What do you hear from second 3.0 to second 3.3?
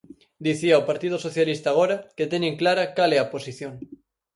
é a